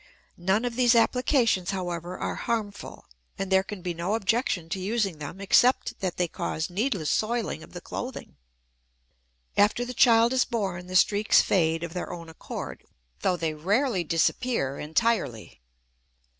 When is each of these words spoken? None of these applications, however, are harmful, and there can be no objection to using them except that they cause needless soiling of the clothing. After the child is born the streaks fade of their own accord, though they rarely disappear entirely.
None 0.39 0.65
of 0.65 0.75
these 0.75 0.95
applications, 0.95 1.69
however, 1.69 2.17
are 2.17 2.33
harmful, 2.33 3.05
and 3.37 3.51
there 3.51 3.61
can 3.61 3.83
be 3.83 3.93
no 3.93 4.15
objection 4.15 4.67
to 4.69 4.79
using 4.79 5.19
them 5.19 5.39
except 5.39 5.99
that 5.99 6.17
they 6.17 6.27
cause 6.27 6.71
needless 6.71 7.11
soiling 7.11 7.61
of 7.61 7.73
the 7.73 7.81
clothing. 7.81 8.35
After 9.57 9.85
the 9.85 9.93
child 9.93 10.33
is 10.33 10.43
born 10.43 10.87
the 10.87 10.95
streaks 10.95 11.43
fade 11.43 11.83
of 11.83 11.93
their 11.93 12.11
own 12.11 12.29
accord, 12.29 12.83
though 13.19 13.37
they 13.37 13.53
rarely 13.53 14.03
disappear 14.03 14.79
entirely. 14.79 15.61